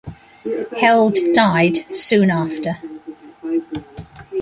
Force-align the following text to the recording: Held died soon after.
Held 0.79 1.15
died 1.31 1.85
soon 1.95 2.31
after. 2.31 2.77